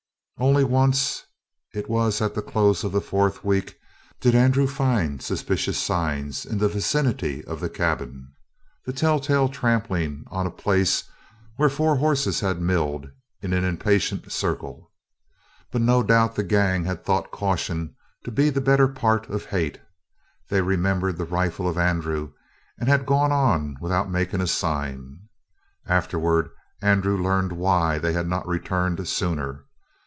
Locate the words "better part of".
18.61-19.45